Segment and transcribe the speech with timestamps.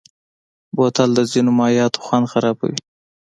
[0.75, 2.77] بوتل د ځینو مایعاتو خوند خرابوي.